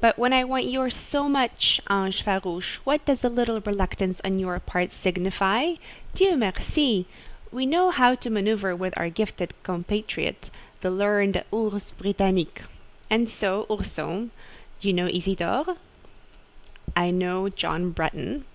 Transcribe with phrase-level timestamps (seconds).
[0.00, 4.40] "But when I want yours so much, ange farouche, what does a little reluctance on
[4.40, 5.76] your part signify?
[6.12, 7.06] Dieu merci!
[7.52, 12.62] we know how to manoeuvre with our gifted compatriote—the learned 'ourse Britannique.'
[13.08, 14.32] And so, Ourson,
[14.80, 15.76] you know Isidore?"
[16.96, 18.46] "I know John Bretton."